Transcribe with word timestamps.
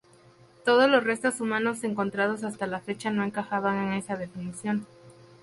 Todos 0.65 0.89
los 0.89 1.03
restos 1.03 1.41
humanos 1.41 1.83
encontrados 1.83 2.43
hasta 2.43 2.65
la 2.65 2.79
fecha 2.79 3.11
no 3.11 3.23
encajaban 3.23 3.77
en 3.89 3.93
esa 3.93 4.15
definición. 4.17 4.87